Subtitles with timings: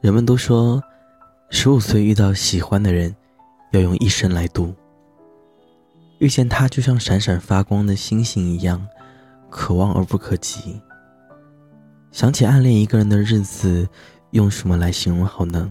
[0.00, 0.80] 人们都说，
[1.50, 3.14] 十五岁遇到喜欢的人，
[3.72, 4.72] 要用一生来赌。
[6.18, 8.86] 遇见他就像闪闪发光的星星一样，
[9.50, 10.80] 可望而不可及。
[12.12, 13.88] 想起暗恋一个人的日子，
[14.30, 15.68] 用什么来形容好呢？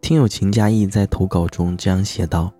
[0.00, 2.50] 听友秦嘉义在投稿中这样写道：“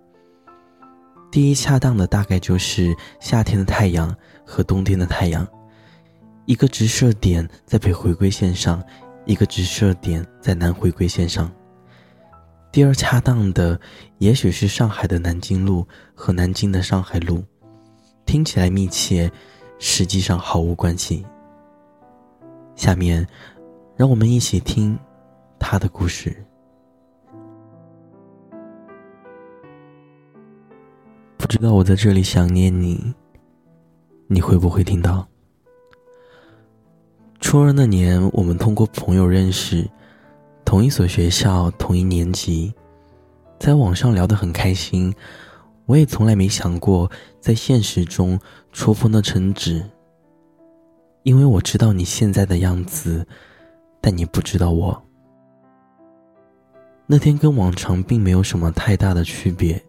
[1.31, 4.15] 第一恰当的大概就是夏天的太阳
[4.45, 5.47] 和冬天的太阳，
[6.45, 8.83] 一个直射点在北回归线上。”
[9.27, 11.51] 一个直射点在南回归线上。
[12.71, 13.79] 第二恰当的，
[14.19, 17.43] 也许是上海的南京路和南京的上海路，
[18.25, 19.29] 听起来密切，
[19.79, 21.25] 实际上毫无关系。
[22.75, 23.27] 下面，
[23.97, 24.97] 让我们一起听
[25.59, 26.35] 他的故事。
[31.37, 33.13] 不知道我在这里想念你，
[34.27, 35.27] 你会不会听到？
[37.39, 39.87] 初二那年，我们通过朋友认识，
[40.65, 42.73] 同一所学校，同一年级，
[43.59, 45.13] 在网上聊得很开心。
[45.85, 48.37] 我也从来没想过在现实中
[48.73, 49.81] 戳破那层纸，
[51.23, 53.25] 因为我知道你现在的样子，
[54.01, 55.01] 但你不知道我。
[57.05, 59.81] 那天跟往常并没有什么太大的区别，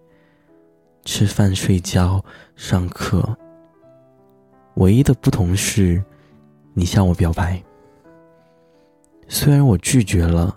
[1.04, 3.36] 吃饭、睡觉、上课，
[4.74, 6.00] 唯一的不同是。
[6.78, 7.60] 你向我表白，
[9.26, 10.56] 虽然我拒绝了，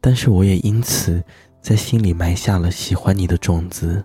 [0.00, 1.22] 但是我也因此
[1.60, 4.04] 在心里埋下了喜欢你的种子。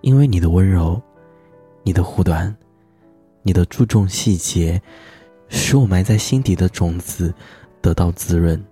[0.00, 0.98] 因为你的温柔，
[1.82, 2.56] 你的护短，
[3.42, 4.80] 你的注重细节，
[5.50, 7.34] 使我埋在心底的种子
[7.82, 8.64] 得到滋润，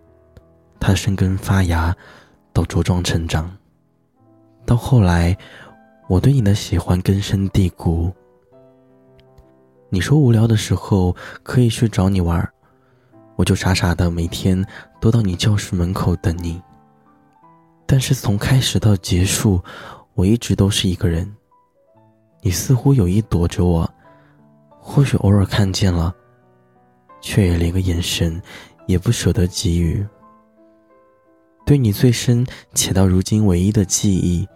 [0.80, 1.94] 它生根发芽，
[2.54, 3.54] 到茁壮成长。
[4.64, 5.36] 到后来，
[6.08, 8.10] 我对你的喜欢根深蒂固。
[9.88, 12.46] 你说无聊的时候可以去找你玩，
[13.36, 14.64] 我就傻傻的每天
[15.00, 16.60] 都到你教室门口等你。
[17.86, 19.62] 但是从开始到结束，
[20.14, 21.32] 我一直都是一个人。
[22.42, 23.88] 你似乎有意躲着我，
[24.68, 26.14] 或许偶尔看见了，
[27.20, 28.40] 却也连个眼神
[28.86, 30.04] 也不舍得给予。
[31.64, 34.46] 对你最深且到如今唯一的记忆，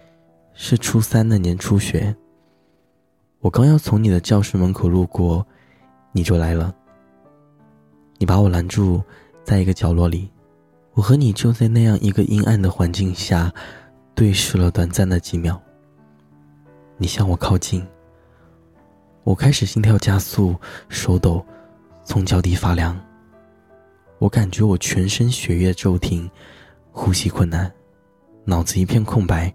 [0.54, 2.14] 是初三那年初雪。
[3.40, 5.46] 我刚要从你的教室门口路过，
[6.12, 6.74] 你就来了。
[8.18, 9.02] 你把我拦住，
[9.42, 10.30] 在一个角落里，
[10.92, 13.50] 我和你就在那样一个阴暗的环境下，
[14.14, 15.58] 对视了短暂的几秒。
[16.98, 17.82] 你向我靠近，
[19.24, 20.54] 我开始心跳加速，
[20.90, 21.42] 手抖，
[22.04, 22.98] 从脚底发凉。
[24.18, 26.30] 我感觉我全身血液骤停，
[26.92, 27.72] 呼吸困难，
[28.44, 29.50] 脑子一片空白。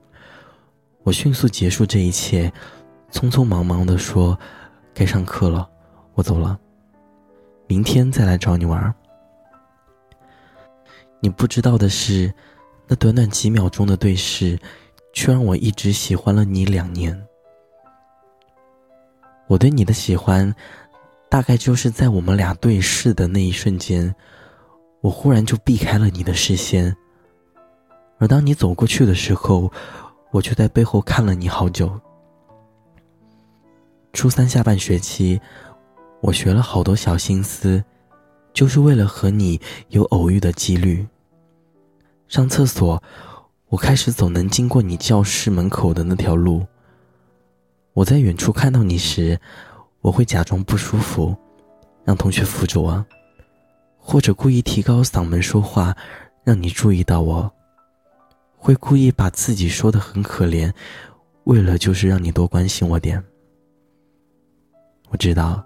[1.03, 2.51] 我迅速结束这一切。
[3.11, 4.37] 匆匆忙忙的说
[4.93, 5.69] ：“该上课了，
[6.13, 6.59] 我走了。
[7.67, 8.93] 明天再来找你玩。”
[11.21, 12.31] 你不知道的是，
[12.87, 14.59] 那短短几秒钟的对视，
[15.13, 17.19] 却让我一直喜欢了你两年。
[19.47, 20.53] 我对你的喜欢，
[21.29, 24.13] 大概就是在我们俩对视的那一瞬间，
[25.01, 26.95] 我忽然就避开了你的视线。
[28.17, 29.71] 而当你走过去的时候，
[30.31, 31.99] 我却在背后看了你好久。
[34.15, 35.39] 初三下半学期，
[36.21, 37.83] 我学了好多小心思，
[38.53, 39.59] 就是为了和你
[39.89, 41.05] 有偶遇的几率。
[42.29, 43.03] 上厕所，
[43.67, 46.65] 我开始走能经过你教室门口的那条路。
[47.91, 49.37] 我在远处看到你时，
[49.99, 51.35] 我会假装不舒服，
[52.05, 53.05] 让同学扶着我，
[53.97, 55.93] 或者故意提高嗓门说话，
[56.45, 57.51] 让你注意到我。
[58.55, 60.71] 会故意把自己说的很可怜，
[61.43, 63.21] 为了就是让你多关心我点。
[65.15, 65.65] 我知道，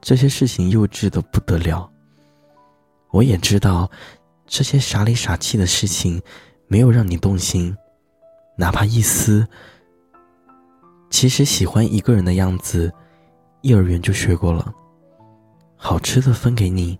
[0.00, 1.86] 这些事情幼稚的不得了。
[3.10, 3.90] 我也知道，
[4.46, 6.18] 这些傻里傻气的事情，
[6.66, 7.76] 没有让你动心，
[8.56, 9.46] 哪怕一丝。
[11.10, 12.90] 其实喜欢一个人的样子，
[13.60, 14.72] 幼儿园就学过了。
[15.76, 16.98] 好吃的分给你，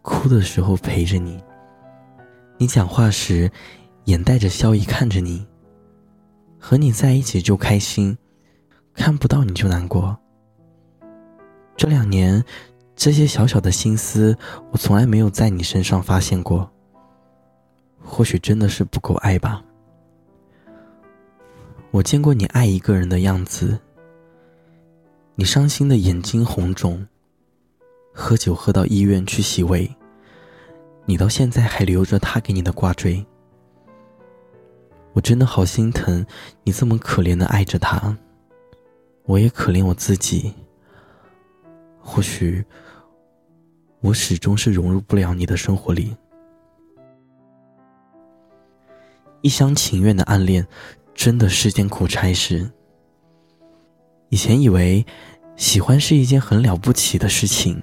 [0.00, 1.38] 哭的时候陪着你。
[2.56, 3.52] 你讲话时，
[4.04, 5.46] 眼带着笑意看着你。
[6.58, 8.16] 和你在一起就开心，
[8.94, 10.18] 看不到你就难过。
[11.76, 12.44] 这两年，
[12.94, 14.36] 这些小小的心思，
[14.70, 16.70] 我从来没有在你身上发现过。
[18.04, 19.62] 或许真的是不够爱吧。
[21.90, 23.78] 我见过你爱一个人的样子。
[25.34, 27.06] 你伤心的眼睛红肿，
[28.12, 29.90] 喝酒喝到医院去洗胃。
[31.04, 33.24] 你到现在还留着他给你的挂坠。
[35.14, 36.24] 我真的好心疼
[36.64, 38.16] 你这么可怜的爱着他，
[39.24, 40.52] 我也可怜我自己。
[42.02, 42.64] 或许
[44.00, 46.14] 我始终是融入不了你的生活里。
[49.40, 50.66] 一厢情愿的暗恋
[51.14, 52.70] 真的是件苦差事。
[54.28, 55.04] 以前以为
[55.56, 57.82] 喜欢是一件很了不起的事情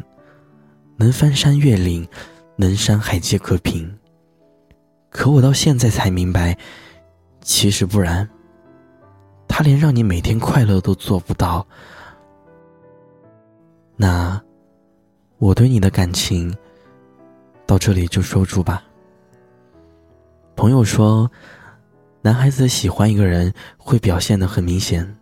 [0.97, 2.07] 能翻山越岭
[2.57, 3.97] 能山海皆可平。
[5.09, 6.57] 可我到现在才明白
[7.41, 8.29] 其实不然。
[9.47, 11.67] 他连让你每天快乐都做不到
[14.01, 14.41] 那，
[15.39, 16.55] 我对你的感情，
[17.65, 18.81] 到这里就收住吧。
[20.55, 21.29] 朋友说，
[22.21, 25.17] 男孩子喜欢一个人会表现的很明显，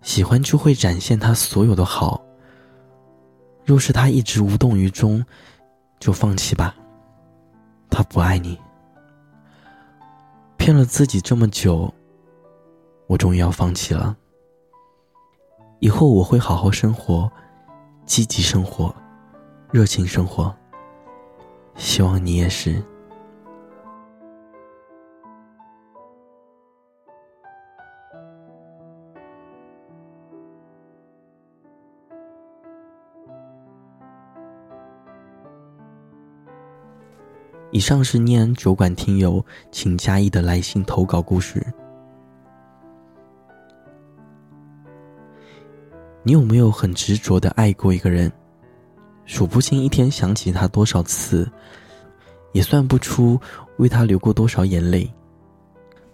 [0.00, 2.24] 喜欢就会展现他所有的好。
[3.66, 5.22] 若是他一直无动于衷，
[5.98, 6.74] 就放弃吧。
[7.90, 8.58] 他不爱你，
[10.56, 11.92] 骗了自己这么久，
[13.06, 14.16] 我终于要放弃了。
[15.80, 17.30] 以后我会好好生活，
[18.10, 18.92] 积极生活，
[19.70, 20.52] 热情生活。
[21.76, 22.82] 希望你也是。
[37.70, 41.64] 以上是念安酒馆听友请加一的来信投稿故事。
[46.22, 48.30] 你有没有很执着的爱过一个人，
[49.24, 51.50] 数不清一天想起他多少次，
[52.52, 53.40] 也算不出
[53.78, 55.10] 为他流过多少眼泪，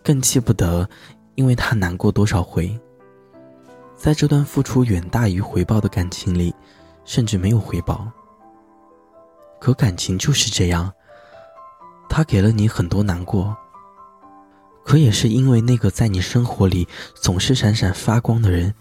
[0.04, 0.88] 更记不得
[1.34, 2.78] 因为他难过多少回。
[3.96, 6.54] 在这段付出远大于回报的感情里，
[7.04, 8.06] 甚至没有回报。
[9.58, 10.92] 可感情就是这样。
[12.08, 13.56] 他给了你很多难过，
[14.84, 18.72] 可也是因为那个在你生活里总是闪闪发光的人，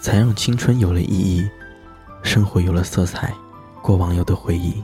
[0.00, 1.48] 才让青春有了意义，
[2.22, 3.34] 生活有了色彩，
[3.82, 4.82] 过往有的回忆。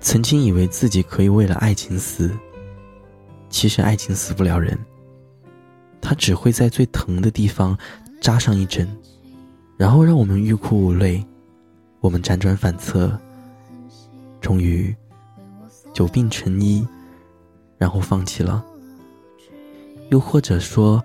[0.00, 2.30] 曾经以为自己可以为了爱情死，
[3.50, 4.78] 其实爱情死不了人，
[6.00, 7.76] 它只会在最疼的地方
[8.20, 8.88] 扎上一针，
[9.76, 11.24] 然后让我们欲哭无泪，
[12.00, 13.18] 我们辗转反侧，
[14.40, 14.94] 终于。
[15.94, 16.86] 久病成医，
[17.76, 18.64] 然后放弃了，
[20.10, 21.02] 又或者说，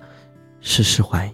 [0.59, 1.33] 是释怀。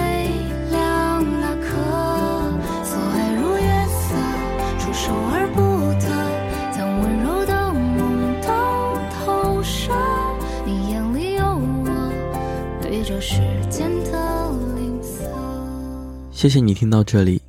[16.41, 17.39] 谢谢你听到这里，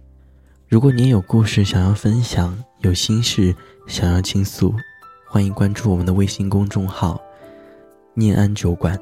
[0.69, 3.56] 如果你也有故事想要分享，有心事
[3.87, 4.75] 想要倾诉，
[5.27, 7.19] 欢迎关注我们的微信公众号
[8.12, 9.00] “念安酒馆”，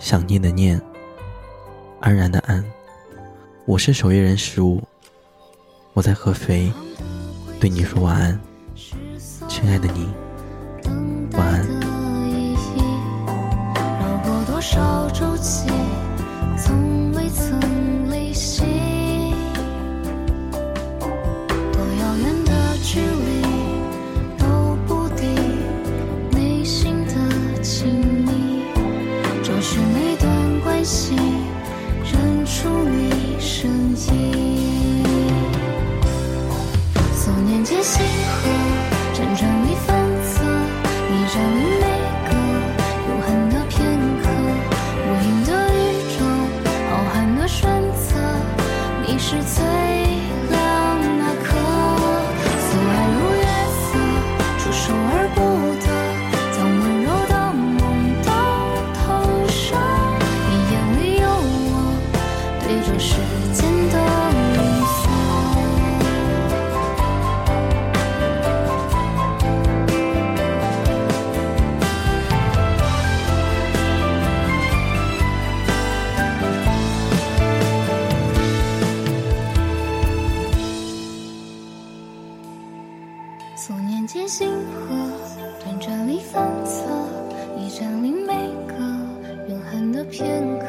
[0.00, 0.80] 想念的念。
[2.00, 2.64] 安然的安，
[3.66, 4.82] 我是守夜人十五，
[5.92, 6.72] 我在合肥，
[7.60, 8.40] 对你说晚安，
[9.46, 10.08] 亲爱的你，
[11.36, 11.80] 晚安。
[84.12, 84.92] 见星河
[85.64, 86.84] 辗转里反侧
[87.56, 88.34] 你占领每
[88.66, 88.74] 个
[89.48, 90.66] 永恒的片刻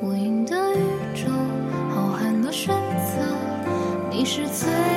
[0.00, 1.32] 无垠的宇宙
[1.92, 3.26] 浩瀚的选择
[4.08, 4.89] 你是最